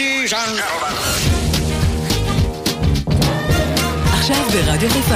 Ladies 0.00 0.32
and 0.32 0.56
gentlemen. 0.58 0.94
עכשיו 4.12 4.44
ברדיו 4.52 4.90
חיפה. 4.90 5.14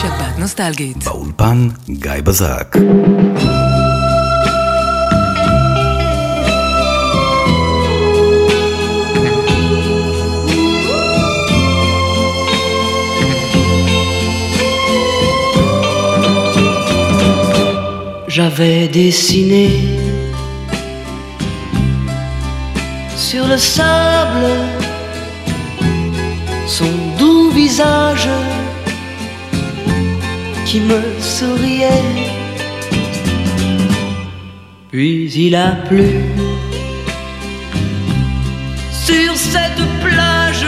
שבת 0.00 0.38
נוסטלגית. 0.38 1.04
באולפן 1.04 1.68
גיא 1.88 2.12
בזק. 2.24 2.76
J'avais 18.38 18.86
dessiné 18.86 19.70
sur 23.16 23.46
le 23.46 23.56
sable 23.56 24.50
son 26.66 26.92
doux 27.18 27.50
visage 27.52 28.28
qui 30.66 30.80
me 30.80 31.00
souriait. 31.18 32.12
Puis 34.90 35.32
il 35.32 35.56
a 35.56 35.70
plu 35.88 36.10
sur 39.06 39.34
cette 39.34 39.82
plage, 40.02 40.66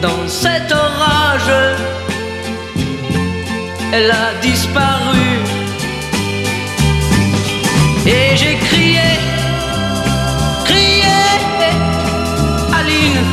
dans 0.00 0.28
cet 0.28 0.70
orage, 0.70 1.95
elle 3.92 4.10
a 4.10 4.34
disparu. 4.40 5.28
Et 8.06 8.36
j'ai 8.36 8.56
crié, 8.68 9.08
crié, 10.64 11.18
Aline, 12.78 13.24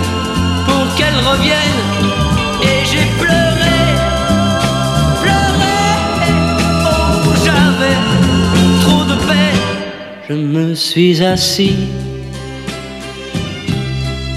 pour 0.65 0.95
qu'elle 0.95 1.19
revienne. 1.31 1.81
Et 2.63 2.85
j'ai 2.89 3.05
pleuré, 3.21 3.77
pleuré, 5.21 5.79
oh 6.85 7.33
j'avais 7.45 7.99
trop 8.81 9.03
de 9.11 9.15
peine. 9.27 9.61
Je 10.29 10.33
me 10.33 10.73
suis 10.73 11.23
assis 11.23 11.87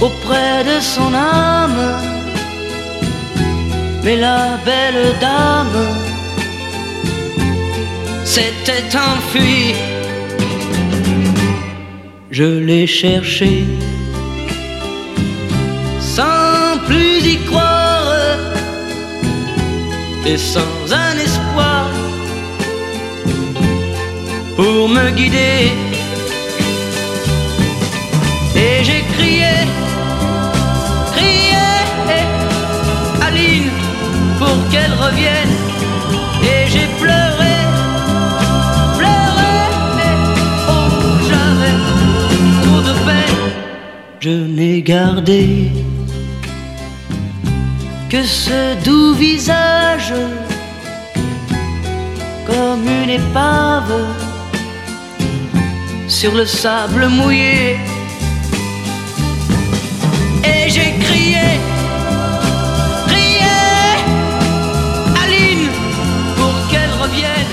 auprès 0.00 0.64
de 0.64 0.80
son 0.80 1.14
âme. 1.14 1.82
Mais 4.04 4.16
la 4.16 4.56
belle 4.64 5.14
dame 5.20 6.05
s'était 8.36 8.94
enfuie. 8.98 9.74
Je 12.30 12.44
l'ai 12.66 12.86
cherché 12.86 13.64
sans 15.98 16.76
plus 16.86 17.16
y 17.34 17.38
croire 17.48 18.12
et 20.26 20.36
sans 20.36 20.76
un 21.04 21.14
espoir 21.26 21.86
pour 24.56 24.86
me 24.96 25.06
guider. 25.18 25.72
Et 28.64 28.84
j'ai 28.86 29.02
crié, 29.14 29.54
crié, 31.14 31.68
Aline, 33.26 33.70
pour 34.38 34.58
qu'elle 34.70 34.94
revienne. 35.06 35.65
gardé 44.85 45.71
que 48.09 48.23
ce 48.23 48.75
doux 48.85 49.13
visage 49.15 50.13
comme 52.45 52.85
une 53.03 53.09
épave 53.09 53.93
sur 56.07 56.33
le 56.35 56.45
sable 56.45 57.07
mouillé. 57.07 57.77
Et 60.43 60.69
j'ai 60.73 60.91
crié, 61.05 61.47
crié, 63.07 63.57
Aline, 65.21 65.69
pour 66.37 66.55
qu'elle 66.69 66.93
revienne. 67.01 67.49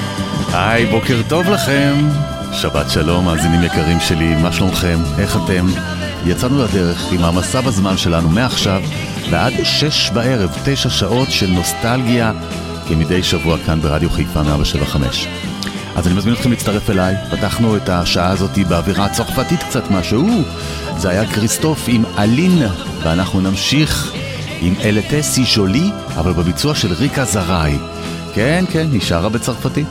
היי, 0.53 0.87
בוקר 0.87 1.21
טוב 1.29 1.49
לכם. 1.51 2.09
שבת 2.53 2.91
שלום, 2.91 3.25
מאזינים 3.25 3.65
יקרים 3.65 4.01
שלי, 4.01 4.35
מה 4.43 4.53
שלומכם? 4.53 4.99
איך 5.19 5.37
אתם? 5.37 5.67
יצאנו 6.26 6.64
לדרך 6.64 7.12
עם 7.12 7.24
המסע 7.24 7.62
בזמן 7.62 7.98
שלנו 7.98 8.30
מעכשיו 8.30 8.82
ועד 9.30 9.54
שש 9.64 10.10
בערב, 10.10 10.58
תשע 10.66 10.90
שעות 10.90 11.32
של 11.32 11.50
נוסטלגיה, 11.50 12.32
כמדי 12.88 13.24
שבוע 13.24 13.58
כאן 13.66 13.82
ברדיו 13.82 14.10
חיפה 14.10 14.44
175. 14.44 15.28
אז 15.96 16.08
אני 16.08 16.16
מזמין 16.16 16.34
אתכם 16.34 16.50
להצטרף 16.50 16.90
אליי, 16.90 17.16
פתחנו 17.32 17.78
את 17.78 17.90
השעה 17.90 18.30
הזאת 18.30 18.58
באווירה 18.68 19.10
צרפתית 19.10 19.64
קצת 19.64 19.92
משהו, 19.92 20.28
זה 20.98 21.10
היה 21.10 21.32
כריסטוף 21.32 21.86
עם 21.88 22.04
אלין, 22.18 22.64
ואנחנו 23.04 23.42
נמשיך 23.42 24.14
עם 24.62 24.74
אלטה 24.84 25.22
סי 25.22 25.44
ז'ולי, 25.56 25.92
אבל 26.18 26.34
בביצוע 26.34 26.76
של 26.76 26.94
ריקה 26.94 27.26
זרעי. 27.26 27.78
כן, 28.34 28.66
כן, 28.72 28.88
היא 28.92 29.02
שרה 29.02 29.30
בצרפתית. 29.30 29.88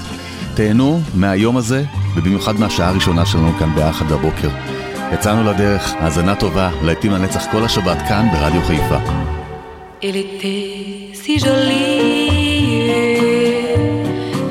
תהנו 0.54 1.02
מהיום 1.14 1.56
הזה, 1.56 1.84
ובמיוחד 2.16 2.60
מהשעה 2.60 2.88
הראשונה 2.88 3.26
שלנו 3.26 3.52
כאן 3.58 3.74
באחד 3.74 4.08
בבוקר. 4.08 4.48
יצאנו 5.12 5.44
לדרך, 5.44 5.94
האזנה 6.00 6.34
טובה, 6.34 6.70
להיטים 6.82 7.12
לנצח 7.12 7.52
כל 7.52 7.64
השבת 7.64 7.98
כאן 8.08 8.26
ברדיו 8.32 8.62
חיפה. 8.62 8.98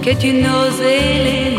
Que 0.06 0.14
tu 0.22 0.32
n'osais 0.44 1.20
l'aimer. 1.26 1.51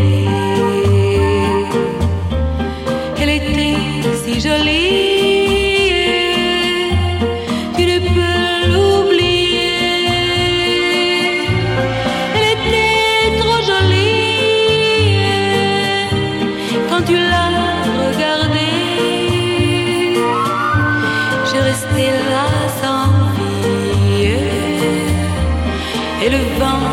Le 26.32 26.42
vent 26.58 26.88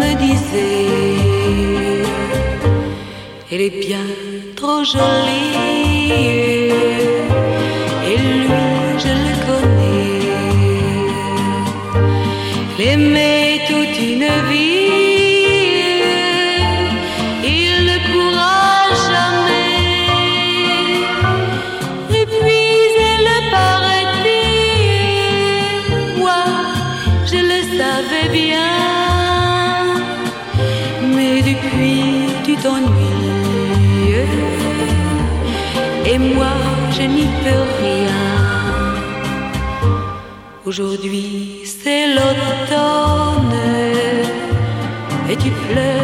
me 0.00 0.10
disait 0.24 0.88
Elle 3.50 3.62
est 3.68 3.78
bien 3.86 4.06
trop 4.56 4.84
jolie 4.84 6.53
aujourd'hui 40.74 41.62
c'est 41.64 42.06
l'automne. 42.14 43.54
Et 45.30 45.36
tu 45.36 45.50
pleures 45.50 46.03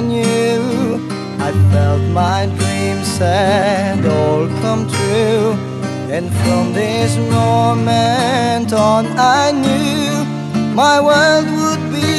said 3.21 4.03
all 4.03 4.47
come 4.63 4.83
true. 4.97 5.53
And 6.15 6.27
from 6.41 6.73
this 6.73 7.11
moment 7.37 8.73
on 8.73 9.03
I 9.39 9.51
knew 9.63 10.09
My 10.83 10.97
world 11.07 11.47
would 11.59 11.83
be 11.95 12.11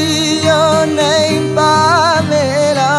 your 0.51 0.79
name, 1.03 1.47
Pamela 1.57 2.93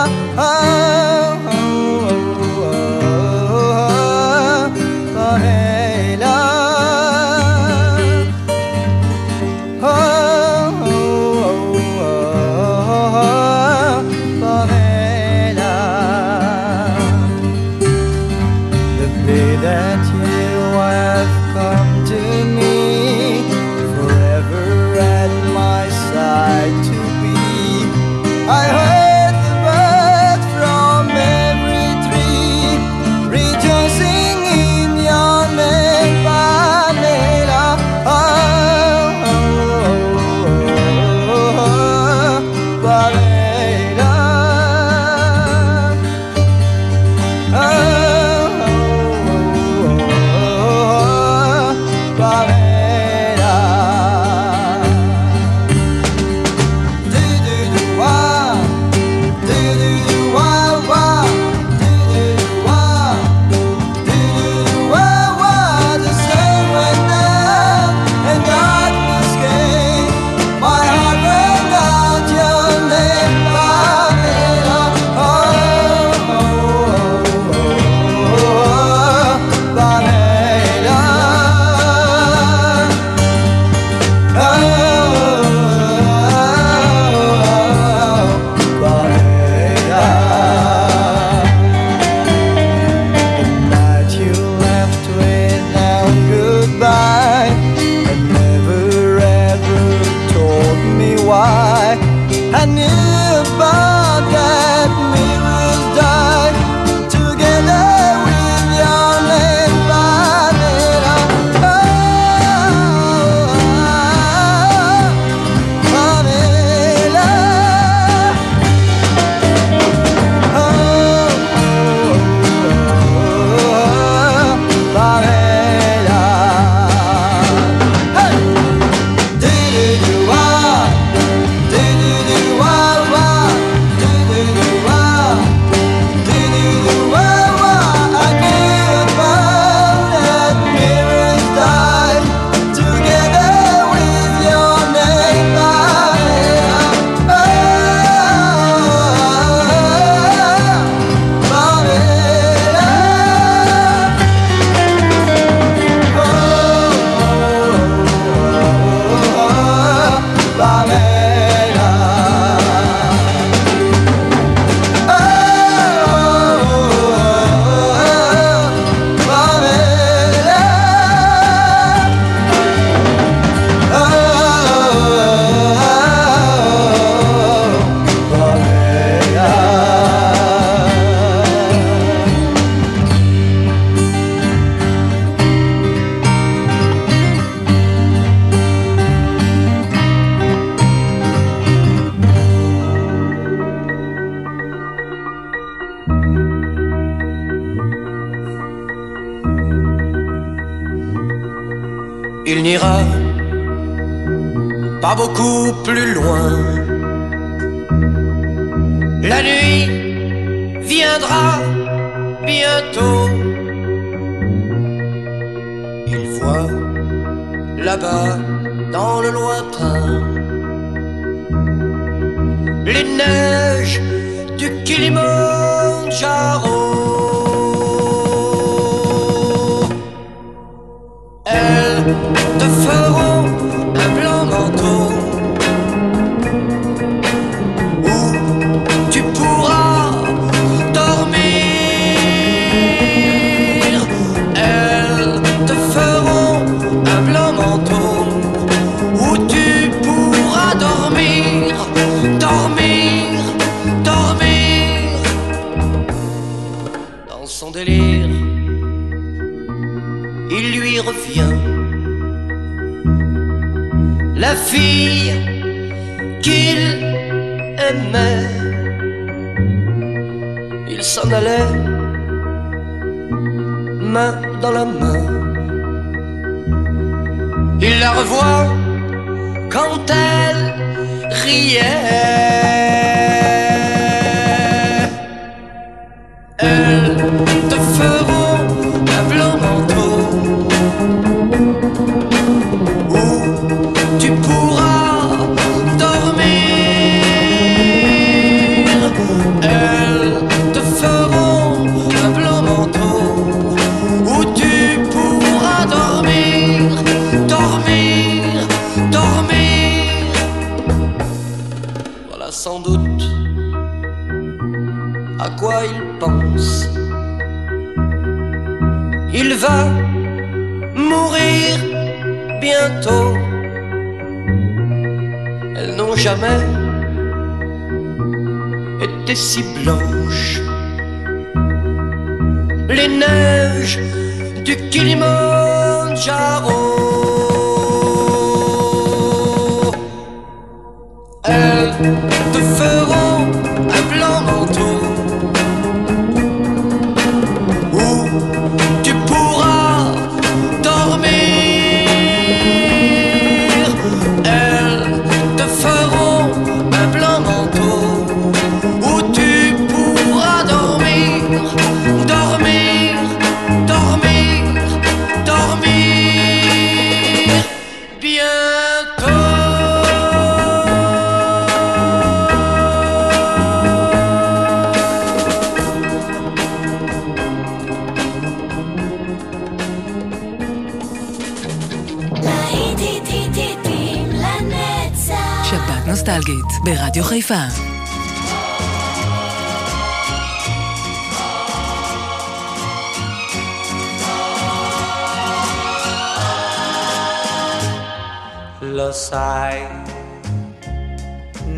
beaucoup. 205.16 205.53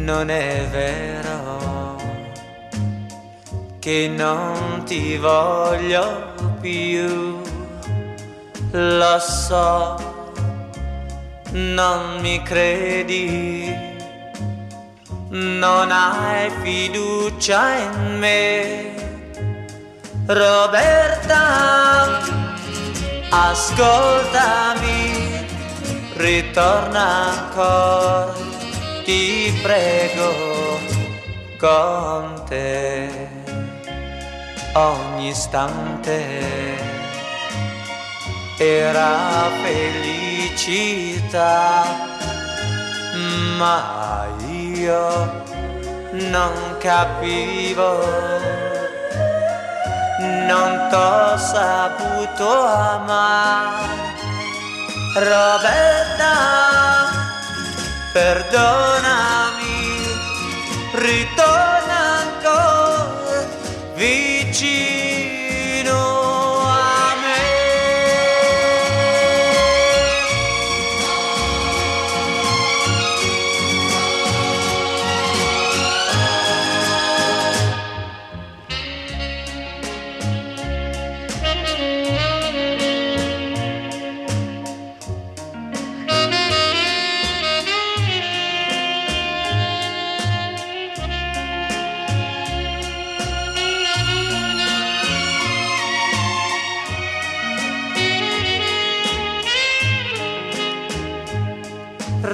Non 0.05 0.29
è 0.29 0.67
vero 0.69 1.95
che 3.79 4.07
non 4.07 4.83
ti 4.85 5.17
voglio 5.17 6.31
più. 6.62 7.41
Lo 8.71 9.19
so, 9.19 9.95
non 11.53 12.19
mi 12.21 12.39
credi, 12.43 13.74
non 15.29 15.91
hai 15.91 16.51
fiducia 16.62 17.74
in 17.74 18.19
me. 18.19 18.93
Roberta, 20.27 21.39
ascoltami, 23.29 25.13
ritorna 26.17 27.31
ancora, 27.31 28.54
ti 29.05 29.53
prego, 29.62 30.79
con 31.57 32.43
te 32.50 33.07
ogni 34.74 35.29
istante 35.29 36.19
era 38.57 39.50
felicità, 39.62 41.05
ma 43.57 44.25
io 44.50 45.43
non 46.12 46.77
capivo 46.79 48.43
non 50.47 50.88
t'ho 50.89 51.38
saputo 51.38 52.50
amare. 52.65 53.93
Roberta, 55.13 56.33
perdonami, 58.15 60.07
ritorna 60.93 62.00
ancora 62.24 63.45
vicino 63.95 64.85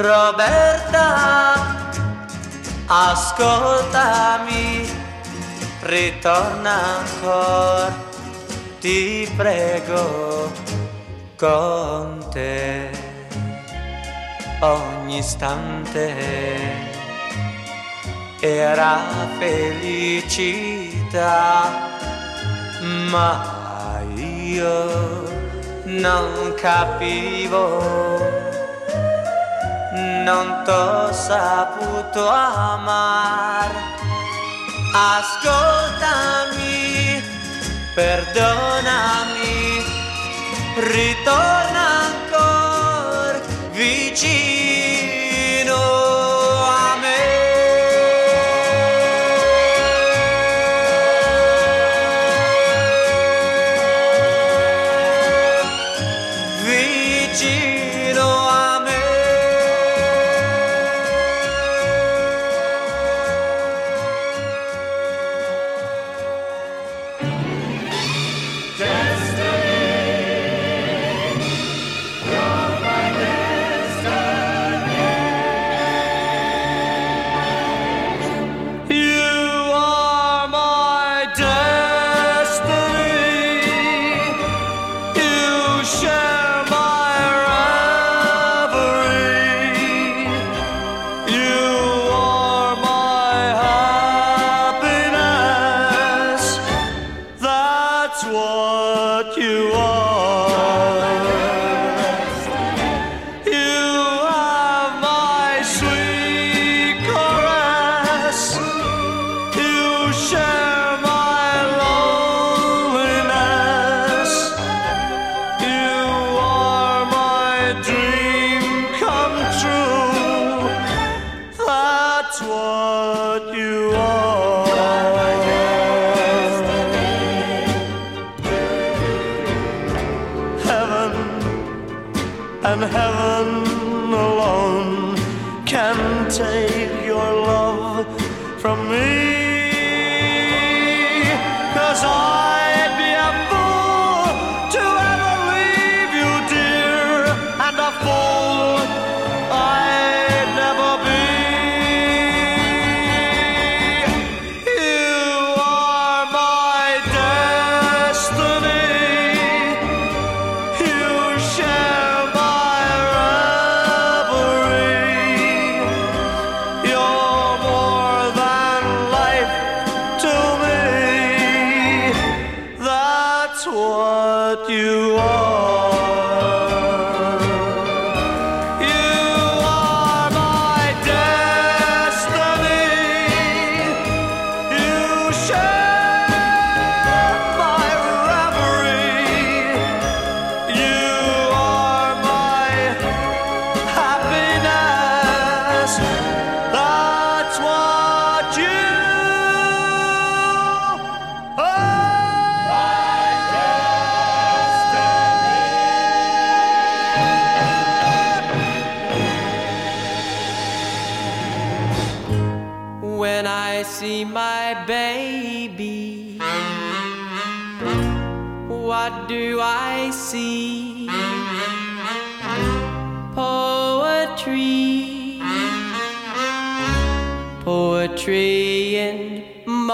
Roberta, 0.02 1.54
ascoltami, 2.88 4.90
ritorna 5.82 6.98
ancora, 6.98 7.94
ti 8.80 9.32
prego, 9.38 10.52
con 11.38 12.26
te 12.32 12.90
ogni 14.62 15.20
istante. 15.20 16.16
Era 18.40 18.98
felicità, 19.38 20.90
ma 23.12 24.02
io 24.16 25.30
non 25.84 26.56
capivo 26.56 28.41
non 30.24 30.64
t'ho 30.64 31.12
saputo 31.12 32.28
amar. 32.28 33.72
Ascoltami, 35.18 36.70
perdonami, 37.96 39.84
ritorna 40.76 41.86
ancora 42.08 43.40
vicino. 43.72 44.71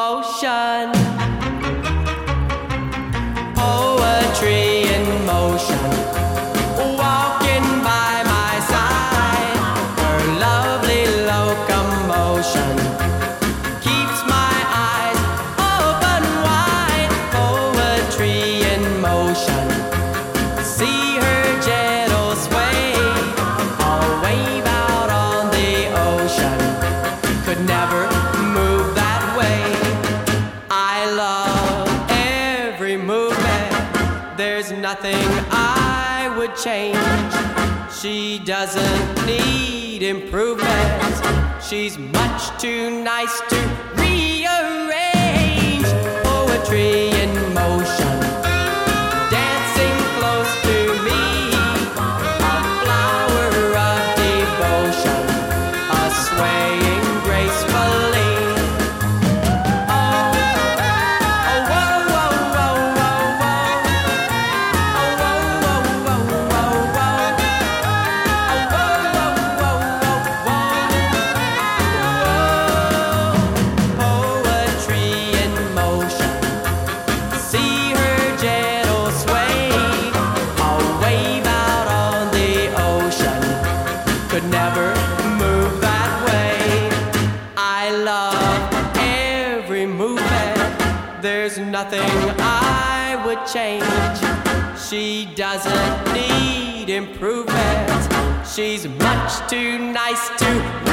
ocean. 0.07 1.26
She 38.07 38.39
doesn't 38.39 39.25
need 39.25 40.01
improvement. 40.01 41.61
She's 41.61 41.97
much 41.97 42.57
too 42.57 43.03
nice 43.03 43.41
to 43.49 43.57
rearrange 43.97 45.83
poetry. 46.23 47.16
She's 98.57 98.87
much 98.87 99.51
too 99.51 99.77
nice 99.77 100.29
to 100.39 100.86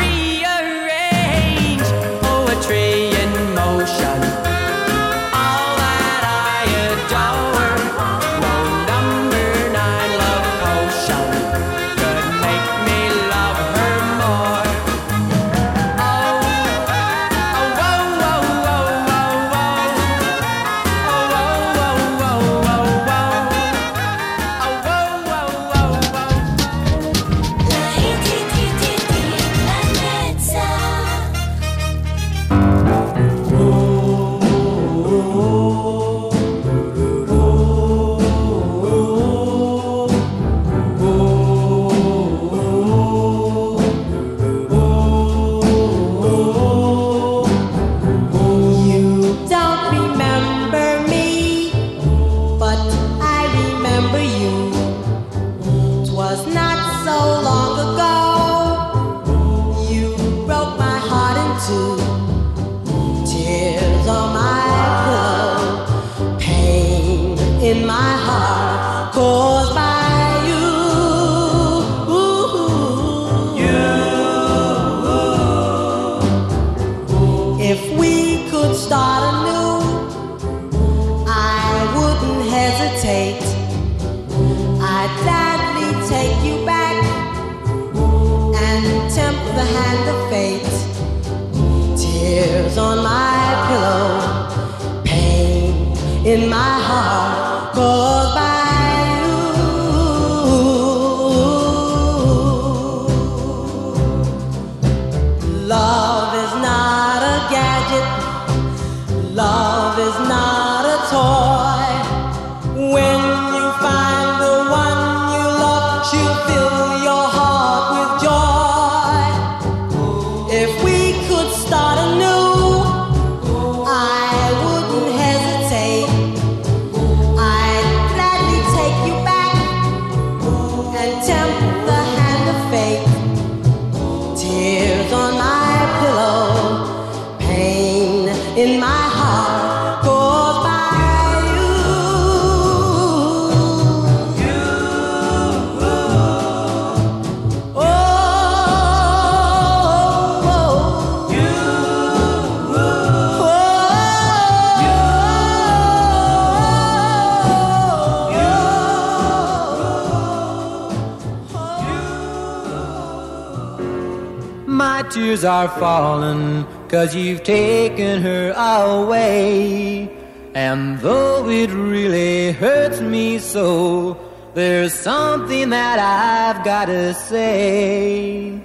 are 165.45 165.69
falling 165.69 166.67
cause 166.89 167.15
you've 167.15 167.43
taken 167.43 168.23
her 168.23 168.53
away. 168.53 170.11
And 170.55 170.99
though 171.01 171.49
it 171.49 171.71
really 171.71 172.53
hurts 172.53 173.01
me 173.01 173.39
so, 173.39 174.17
there's 174.55 174.95
something 174.95 175.71
that 175.71 175.99
I've 175.99 176.65
gotta 176.65 177.13
say. 177.15 178.61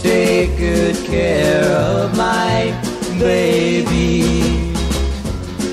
Take 0.00 0.56
good 0.58 0.96
care 1.06 1.64
of 1.64 2.16
my 2.16 2.72
baby. 3.18 4.72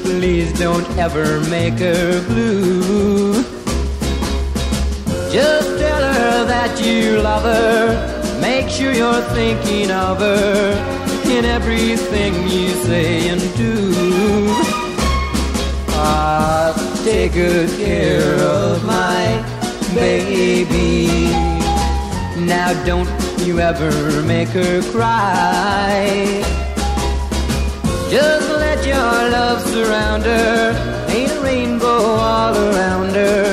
Please 0.03 0.57
don't 0.57 0.89
ever 0.97 1.41
make 1.49 1.73
her 1.79 2.25
blue. 2.27 3.33
Just 5.31 5.77
tell 5.79 6.13
her 6.13 6.45
that 6.45 6.81
you 6.81 7.21
love 7.21 7.43
her. 7.43 8.14
Make 8.65 8.73
sure 8.73 8.93
you're 8.93 9.21
thinking 9.35 9.91
of 9.91 10.17
her 10.17 11.21
in 11.29 11.45
everything 11.45 12.33
you 12.49 12.69
say 12.83 13.29
and 13.29 13.39
do. 13.55 14.47
Ah, 15.89 16.73
take 17.05 17.33
good 17.33 17.69
care 17.77 18.33
of 18.41 18.83
my 18.83 19.23
baby. 19.93 21.29
Now 22.43 22.73
don't 22.85 23.07
you 23.45 23.59
ever 23.59 24.23
make 24.23 24.49
her 24.49 24.81
cry. 24.91 26.41
Just 28.09 28.49
let 28.49 28.83
your 28.83 29.13
love 29.29 29.61
surround 29.67 30.23
her. 30.23 31.05
Ain't 31.09 31.31
a 31.31 31.41
rainbow 31.41 32.01
all 32.17 32.55
around 32.57 33.13
her. 33.13 33.45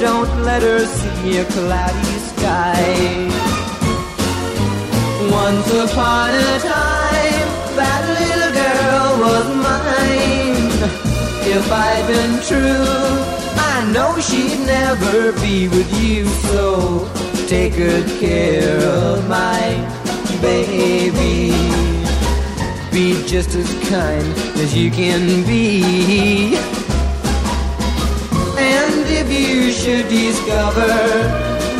Don't 0.00 0.44
let 0.44 0.62
her 0.62 0.86
see 0.86 1.36
a 1.40 1.44
cloudy 1.44 2.18
sky. 2.32 3.45
Once 5.30 5.68
upon 5.72 6.30
a 6.30 6.58
time, 6.60 7.48
that 7.74 8.02
little 8.18 8.52
girl 8.54 9.18
was 9.24 9.46
mine. 9.66 10.70
If 11.48 11.70
I'd 11.70 12.06
been 12.06 12.40
true, 12.42 12.86
I 13.56 13.90
know 13.92 14.18
she'd 14.20 14.64
never 14.66 15.32
be 15.40 15.68
with 15.68 15.90
you. 16.00 16.26
So 16.26 17.08
take 17.46 17.74
good 17.74 18.06
care 18.20 18.78
of 18.78 19.28
my 19.28 19.74
baby. 20.40 21.50
Be 22.92 23.26
just 23.26 23.54
as 23.54 23.68
kind 23.88 24.26
as 24.58 24.76
you 24.76 24.90
can 24.90 25.44
be. 25.44 26.56
And 28.58 29.06
if 29.08 29.28
you 29.30 29.72
should 29.72 30.08
discover 30.08 30.86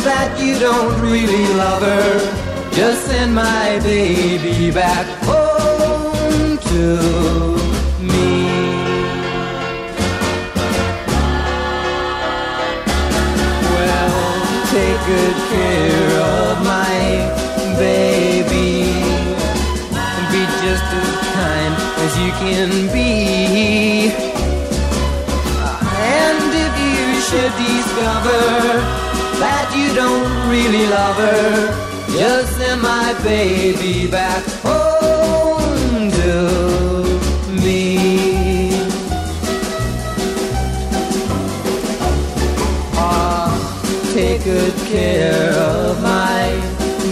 that 0.03 0.37
you 0.39 0.59
don't 0.59 0.99
really 1.01 1.47
love 1.55 1.81
her, 1.81 2.46
just 2.77 3.07
send 3.07 3.33
my 3.33 3.79
baby 3.79 4.69
back 4.69 5.07
home 5.25 6.59
to 6.59 6.83
me. 8.05 8.45
Well, 13.73 14.19
take 14.69 14.99
good 15.09 15.37
care 15.53 16.11
of 16.21 16.63
my 16.63 17.01
baby. 17.79 18.93
Be 20.31 20.43
just 20.61 20.87
as 21.01 21.15
kind 21.33 21.73
as 22.05 22.13
you 22.21 22.31
can 22.43 22.69
be. 22.93 24.13
And 26.13 26.49
if 26.65 26.73
you 26.85 27.05
should 27.25 27.53
discover 27.57 28.43
that 29.41 29.65
you 29.75 29.87
don't 29.95 30.29
really 30.51 30.85
love 30.85 31.15
her, 31.15 31.96
just 32.11 32.57
send 32.57 32.81
my 32.81 33.13
baby 33.23 34.09
back 34.09 34.43
home 34.63 36.09
to 36.11 36.39
me. 37.61 38.73
I'll 42.95 44.13
take 44.13 44.43
good 44.43 44.73
care 44.87 45.51
of 45.53 46.01
my 46.01 46.49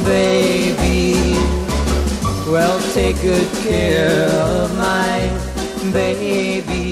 baby. 0.05 1.37
Well, 2.49 2.79
take 2.93 3.21
good 3.21 3.51
care 3.63 4.29
of 4.29 4.75
my 4.77 5.29
baby. 5.91 6.84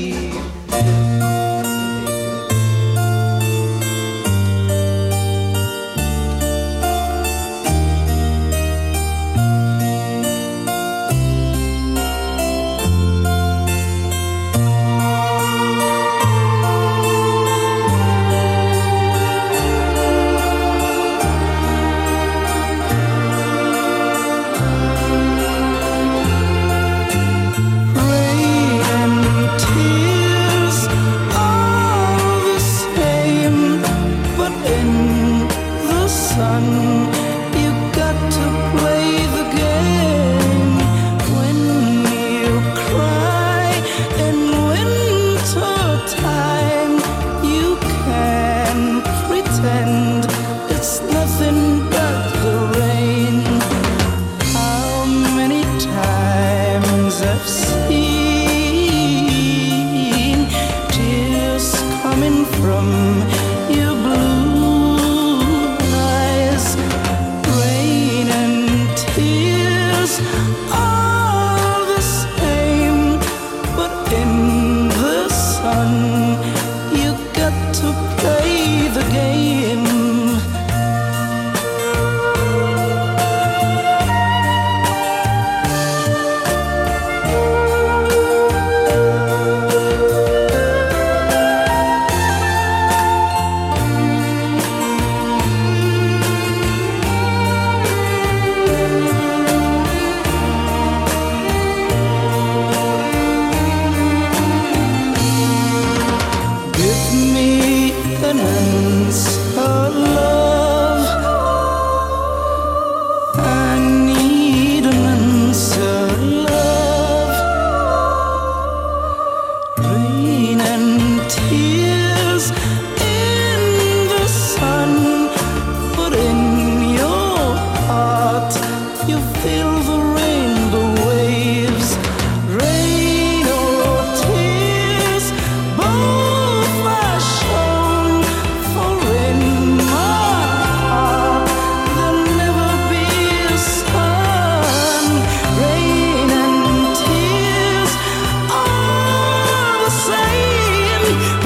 away. 151.03 151.42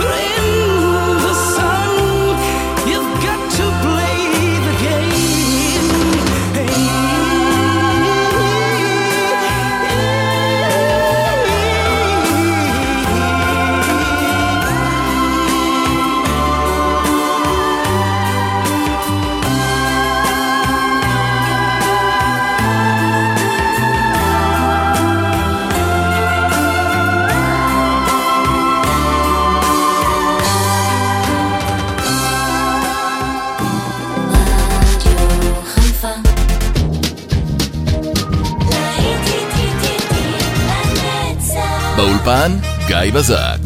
גיא 42.88 43.12
בזק. 43.14 43.58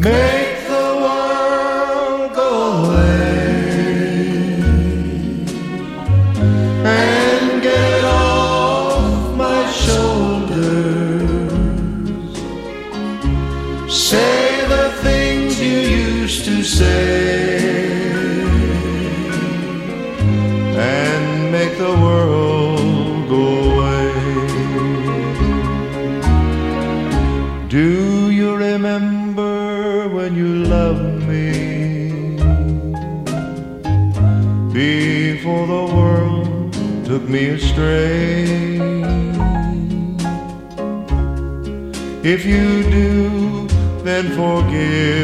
If 42.34 42.46
you 42.46 42.82
do, 42.84 43.66
then 44.04 44.24
forgive. 44.30 45.21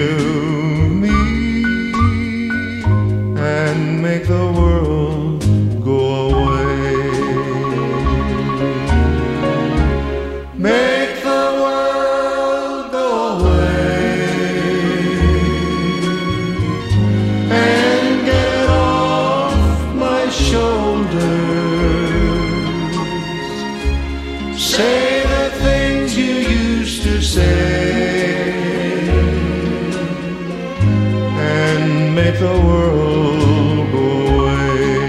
the 32.38 32.56
world 32.68 33.88
away. 33.94 35.08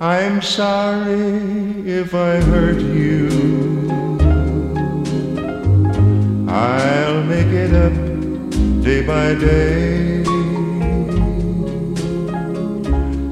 I'm 0.00 0.40
sorry 0.40 1.82
if 2.00 2.14
I 2.14 2.36
hurt 2.50 2.80
you. 2.80 3.28
I'll 6.48 7.24
make 7.24 7.52
it 7.64 7.72
up 7.74 7.94
day 8.84 9.02
by 9.04 9.34
day. 9.34 10.22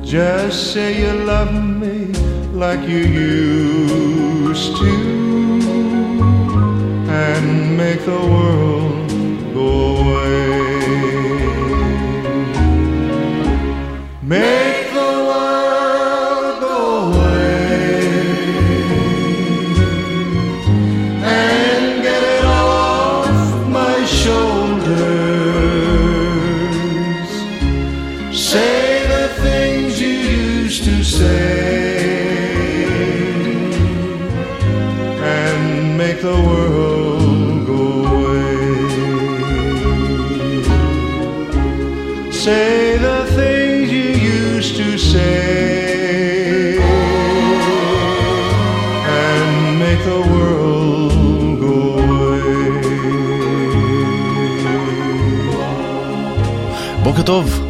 Just 0.03 0.73
say 0.73 0.89
you 1.03 1.13
love 1.25 1.55
me 1.55 2.07
like 2.53 2.81
you 2.89 2.99
used 2.99 4.77
to 4.79 4.93
and 7.23 7.77
make 7.77 8.05
the 8.05 8.23
world 8.35 8.90
go 9.53 9.97
away. 9.97 10.31
Make 14.23 14.70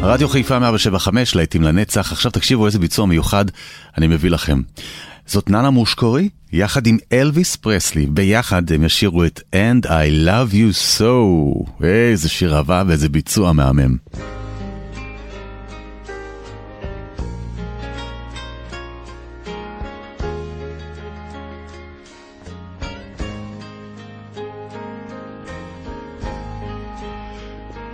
רדיו 0.03 0.29
חיפה 0.29 0.59
175, 0.59 1.35
להיטים 1.35 1.61
לנצח. 1.63 2.11
עכשיו 2.11 2.31
תקשיבו 2.31 2.65
איזה 2.65 2.79
ביצוע 2.79 3.05
מיוחד 3.05 3.45
אני 3.97 4.07
מביא 4.07 4.29
לכם. 4.29 4.61
זאת 5.25 5.49
ננה 5.49 5.69
מושקורי, 5.69 6.29
יחד 6.53 6.87
עם 6.87 6.97
אלוויס 7.13 7.55
פרסלי, 7.55 8.05
ביחד 8.05 8.71
הם 8.71 8.83
ישירו 8.83 9.25
את 9.25 9.39
And 9.55 9.85
I 9.85 10.27
Love 10.27 10.53
You 10.53 10.99
So. 10.99 11.83
איזה 11.83 12.29
שיר 12.29 12.55
אהבה 12.55 12.83
ואיזה 12.87 13.09
ביצוע 13.09 13.51
מהמם. 13.53 13.97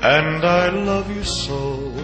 and 0.07 0.45
I 0.45 0.69
love 0.69 1.09
you 1.11 1.23
so. 1.23 1.96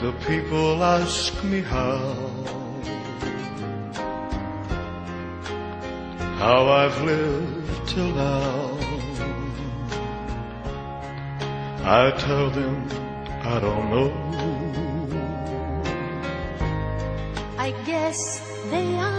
The 0.00 0.12
people 0.26 0.82
ask 0.82 1.44
me 1.44 1.60
how, 1.60 2.14
how 6.38 6.68
I've 6.68 7.02
lived 7.02 7.86
till 7.86 8.10
now. 8.14 8.78
I 11.84 12.12
tell 12.12 12.48
them 12.48 12.88
I 13.42 13.60
don't 13.60 13.90
know. 13.90 14.10
I 17.58 17.72
guess 17.84 18.40
they 18.70 18.86
understand 18.96 19.09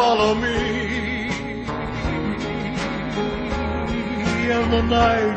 follow 0.00 0.34
me, 0.34 1.28
and 4.56 4.72
the 4.72 4.82
night 4.82 5.29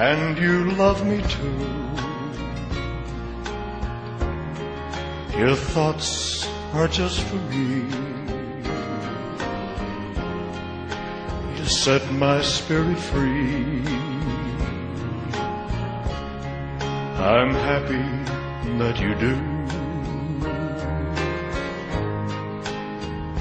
and 0.00 0.38
you 0.38 0.70
love 0.70 1.04
me 1.04 1.20
too. 1.28 1.66
Your 5.38 5.54
thoughts 5.54 6.48
are 6.72 6.88
just 6.88 7.20
for 7.20 7.36
me. 7.52 7.84
You 11.58 11.64
set 11.66 12.10
my 12.12 12.40
spirit 12.40 12.96
free. 12.96 13.84
I'm 17.20 17.52
happy 17.68 18.06
that 18.78 18.98
you 19.04 19.14
do. 19.26 19.34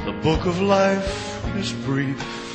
The 0.04 0.16
book 0.22 0.46
of 0.46 0.60
life 0.60 1.56
is 1.56 1.72
brief. 1.72 2.49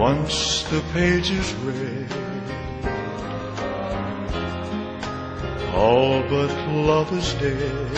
Once 0.00 0.62
the 0.70 0.80
page 0.94 1.30
is 1.30 1.52
read, 1.56 2.10
all 5.74 6.22
but 6.22 6.50
love 6.68 7.12
is 7.12 7.34
dead. 7.34 7.90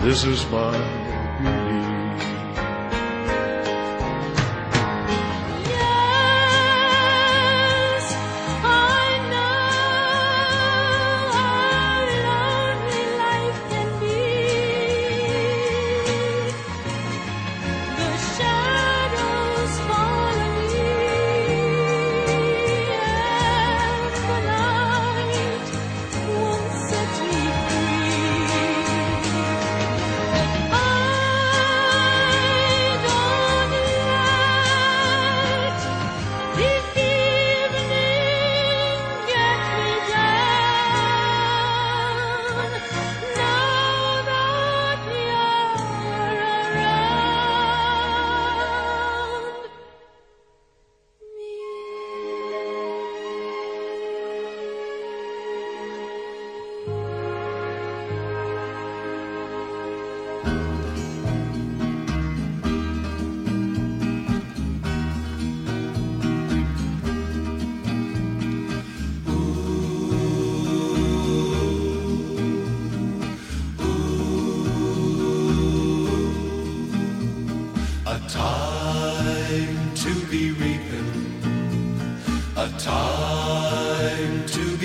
This 0.00 0.24
is 0.24 0.46
my 0.46 0.99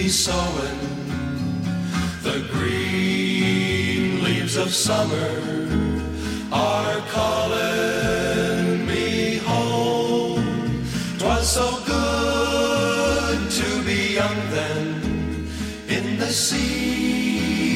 sowing 0.10 0.80
the 2.22 2.47
green 2.51 4.24
leaves 4.24 4.56
of 4.56 4.74
summer 4.74 5.41
are 6.51 6.99
calling 7.10 8.86
me 8.86 9.38
home. 9.38 10.86
Twas 11.18 11.49
so 11.49 11.80
good 11.86 13.49
to 13.49 13.84
be 13.84 14.14
young 14.14 14.49
then 14.51 15.47
in 15.88 16.20
the 16.20 16.32
season 16.32 17.74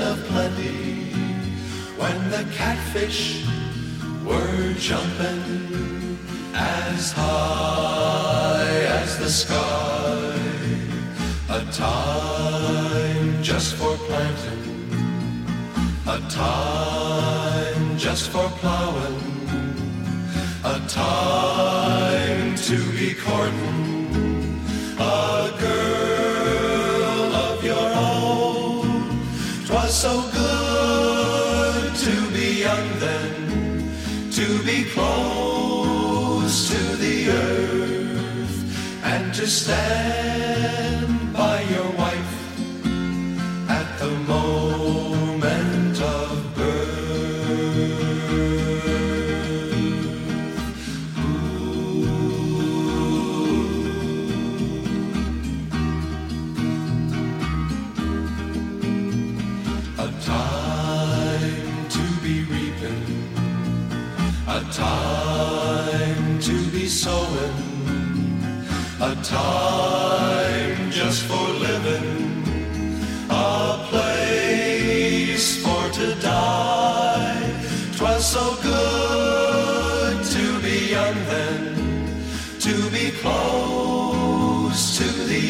of 0.00 0.24
plenty 0.28 1.12
when 2.00 2.30
the 2.30 2.44
catfish 2.56 3.44
were 4.24 4.72
jumping 4.78 6.18
as 6.54 7.12
high 7.12 8.86
as 9.00 9.18
the 9.18 9.28
sky. 9.28 9.61
Time 11.72 13.42
just 13.42 13.74
for 13.76 13.96
planting, 13.96 14.92
a 16.06 16.20
time 16.28 17.96
just 17.96 18.28
for 18.28 18.46
plowing, 18.60 19.18
a 20.64 20.78
time 20.86 22.54
to 22.56 22.76
be 22.92 23.14
courting. 23.14 24.50
A 24.98 25.50
girl 25.58 27.34
of 27.34 27.64
your 27.64 27.90
own. 27.96 29.26
Twas 29.66 29.94
so 29.94 30.20
good 30.30 31.94
to 31.94 32.30
be 32.32 32.60
young 32.60 32.98
then, 33.00 33.90
to 34.30 34.62
be 34.62 34.84
close 34.90 36.68
to 36.68 36.96
the 36.96 37.30
earth, 37.30 39.04
and 39.04 39.32
to 39.32 39.46
stand 39.46 40.91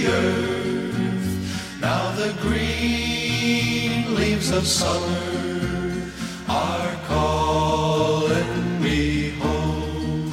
earth. 0.07 1.81
Now 1.81 2.13
the 2.13 2.33
green 2.41 4.15
leaves 4.15 4.51
of 4.51 4.67
summer 4.67 6.11
are 6.49 6.95
calling 7.07 8.83
me 8.83 9.31
home. 9.41 10.31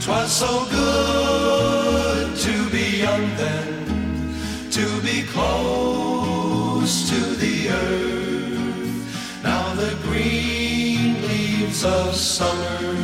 Twas 0.00 0.32
so 0.32 0.66
good 0.70 2.36
to 2.36 2.70
be 2.70 2.98
young 2.98 3.26
then, 3.36 4.32
to 4.70 4.86
be 5.02 5.22
close 5.34 7.08
to 7.10 7.20
the 7.42 7.68
earth. 7.68 9.42
Now 9.42 9.74
the 9.74 9.96
green 10.02 11.20
leaves 11.28 11.84
of 11.84 12.14
summer 12.14 13.01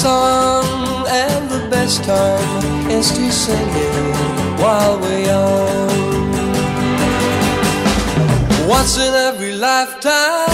song, 0.00 1.04
and 1.08 1.50
the 1.50 1.68
best 1.68 2.02
time 2.04 2.88
is 2.90 3.12
to 3.12 3.30
sing 3.30 3.70
it 3.88 4.60
while 4.62 4.98
we're 4.98 5.24
young. 5.32 6.30
Once 8.66 8.96
in 8.96 9.12
every 9.28 9.52
lifetime 9.56 10.48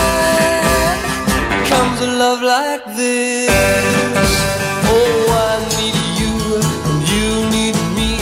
comes 1.70 2.00
a 2.00 2.10
love 2.22 2.42
like 2.42 2.84
this. 2.96 4.30
Oh, 4.94 5.18
I 5.48 5.54
need 5.78 5.98
you, 6.20 6.34
and 6.88 7.00
you 7.14 7.28
need 7.56 7.78
me. 7.98 8.12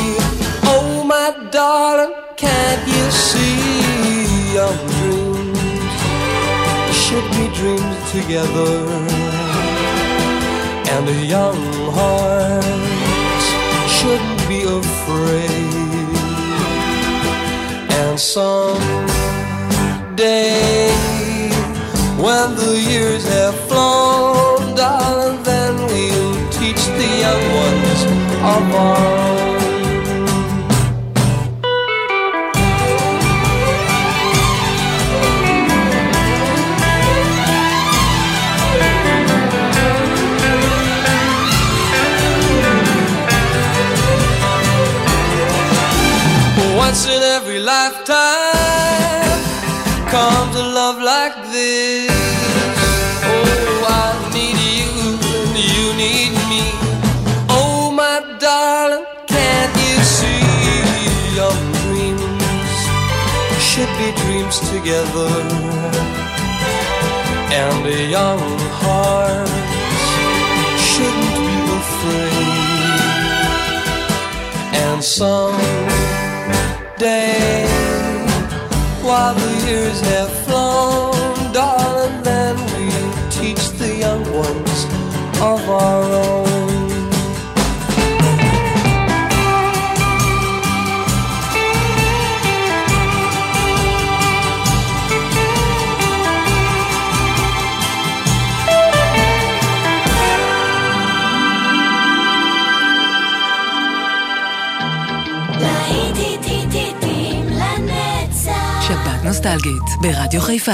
Oh, 0.75 1.05
my 1.15 1.29
darling, 1.51 2.15
can't 2.37 2.87
you 2.87 3.05
see 3.11 4.59
Our 4.65 4.77
dreams 4.93 5.59
should 7.03 7.27
be 7.37 7.45
dreams 7.59 7.99
together? 8.13 9.24
and 11.07 11.19
the 11.19 11.27
young 11.27 11.61
hearts 11.93 13.47
shouldn't 13.93 14.49
be 14.49 14.63
afraid. 14.63 16.17
And 18.01 18.19
someday, 18.19 18.55
when 22.17 22.55
the 22.57 22.81
years 22.89 23.25
have 23.29 23.55
flown, 23.69 24.75
darling, 24.75 25.43
then 25.43 25.77
we'll 25.77 26.51
teach 26.51 26.83
the 26.99 27.09
young 27.25 27.45
ones 27.65 28.05
of 28.55 28.75
our 28.75 29.14
together 64.85 65.35
and 67.53 67.87
a 67.87 68.11
young 68.11 68.39
heart 68.81 69.49
shouldn't 70.79 71.37
be 71.49 71.57
afraid. 71.81 72.59
And 74.85 75.03
some 75.03 75.57
day 76.99 77.67
while 79.03 79.35
the 79.35 79.67
years 79.67 80.01
have 80.03 80.44
נוסטלגית, 109.25 109.83
ברדיו 110.01 110.41
חיפה. 110.41 110.73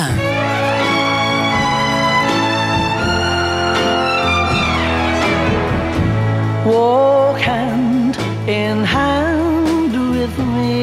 Walk 6.67 7.39
hand 7.49 8.15
in 8.61 8.79
hand 8.97 9.95
with 10.15 10.37
me. 10.57 10.79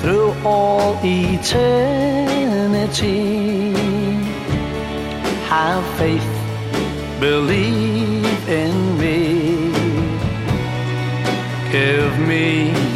Through 0.00 0.30
all 0.44 0.90
eternity 1.04 2.60
Have 5.50 5.84
faith, 5.98 6.32
believe 7.26 8.40
in 8.62 8.76
me. 9.00 9.18
Give 11.72 12.12
me 12.30 12.46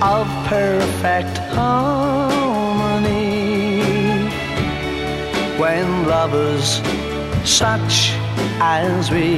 of 0.00 0.26
perfect 0.46 1.36
harmony 1.58 3.02
when 5.60 5.86
lovers 6.06 6.68
such 7.44 7.94
as 8.60 9.10
we 9.10 9.28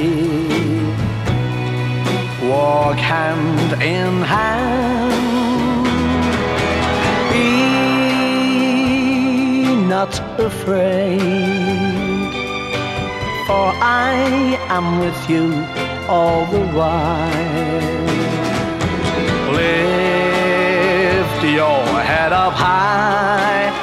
walk 2.47 2.97
hand 2.97 3.71
in 3.81 4.13
hand. 4.21 5.17
Be 7.33 7.49
not 9.93 10.13
afraid, 10.39 11.68
for 13.49 13.73
I 13.81 14.13
am 14.77 14.99
with 14.99 15.21
you 15.27 15.45
all 16.07 16.45
the 16.45 16.63
while. 16.77 18.05
Lift 19.59 21.41
your 21.59 21.83
head 22.09 22.31
up 22.31 22.53
high 22.53 23.78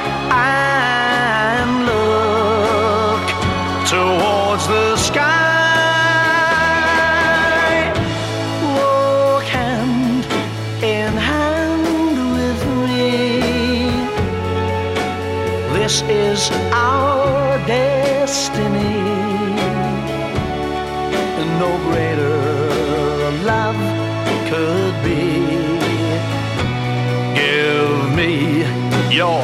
your 29.17 29.41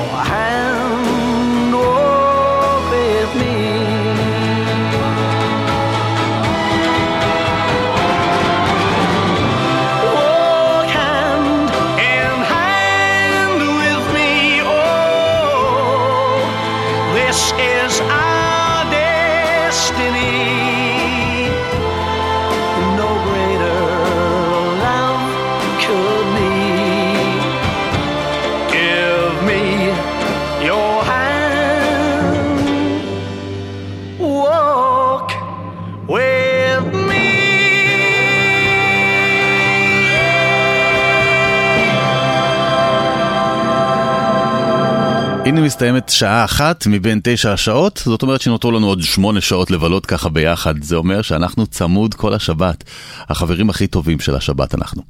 הנה 45.44 45.60
מסתיימת 45.60 46.08
שעה 46.08 46.44
אחת 46.44 46.86
מבין 46.86 47.20
תשע 47.22 47.52
השעות, 47.52 48.02
זאת 48.04 48.22
אומרת 48.22 48.40
שנותרו 48.40 48.70
לנו 48.70 48.86
עוד 48.86 49.02
שמונה 49.02 49.40
שעות 49.40 49.70
לבלות 49.70 50.06
ככה 50.06 50.28
ביחד. 50.28 50.82
זה 50.82 50.96
אומר 50.96 51.22
שאנחנו 51.22 51.66
צמוד 51.66 52.14
כל 52.14 52.34
השבת. 52.34 52.84
החברים 53.28 53.70
הכי 53.70 53.86
טובים 53.86 54.20
של 54.20 54.34
השבת 54.34 54.74
אנחנו. 54.74 55.02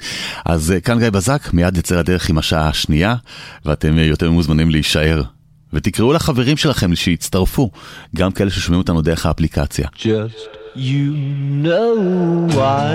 אז 0.44 0.72
אה, 0.72 0.80
כאן 0.80 0.98
גיא 0.98 1.10
בזק, 1.10 1.48
מיד 1.52 1.76
יצא 1.76 1.98
לדרך 1.98 2.30
עם 2.30 2.38
השעה 2.38 2.68
השנייה, 2.68 3.14
ואתם 3.64 3.98
אה, 3.98 4.04
יותר 4.04 4.30
מוזמנים 4.30 4.70
להישאר. 4.70 5.22
ותקראו 5.72 6.12
לחברים 6.12 6.56
שלכם 6.56 6.96
שיצטרפו, 6.96 7.70
גם 8.16 8.32
כאלה 8.32 8.50
ששומעים 8.50 8.80
אותנו 8.80 9.02
דרך 9.02 9.26
האפליקציה. 9.26 9.88
Just 9.96 10.76
you 10.76 11.12
know 11.64 11.96
why. 12.56 12.92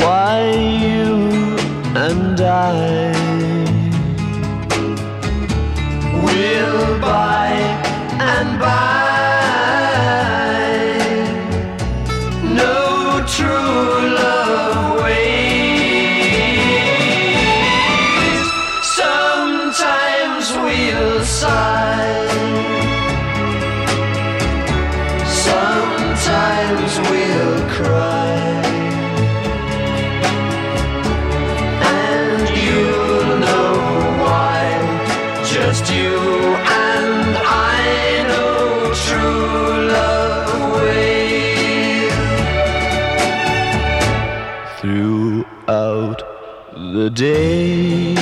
Why 0.00 0.40
you 0.84 1.06
and 1.96 2.40
I 2.40 3.15
will 6.26 7.00
by 7.00 7.48
and 8.20 8.58
by 8.58 9.35
the 47.06 47.10
day, 47.10 48.15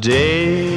day, 0.00 0.69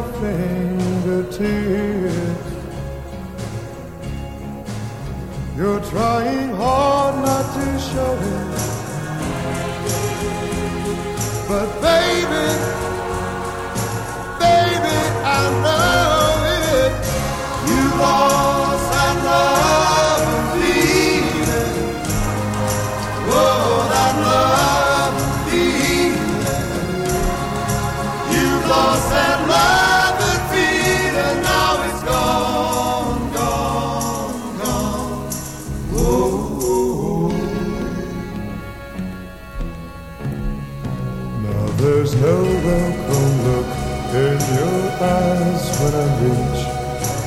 your 0.00 0.12
fingertips. 1.28 1.40
You're 5.56 5.80
trying 5.80 6.49
eyes 45.02 45.64
when 45.80 45.94
I 45.94 46.08
reach 46.20 46.62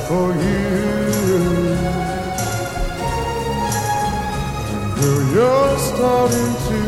for 0.06 0.28
you. 0.44 0.64
And 5.06 5.32
you're 5.34 5.78
starting 5.90 6.54
to 6.68 6.78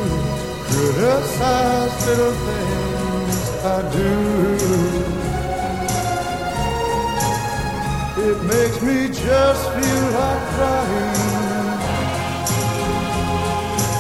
criticize 0.68 1.95
little 2.07 2.37
things 2.47 3.39
I 3.64 3.78
do. 3.99 4.12
It 8.28 8.39
makes 8.45 8.78
me 8.82 9.09
just 9.09 9.62
feel 9.74 10.05
like 10.20 10.43
crying. 10.55 11.76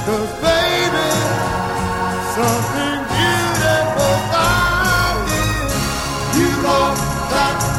Cause 0.06 0.32
baby, 0.40 1.08
something 2.34 2.75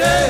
day. 0.00 0.29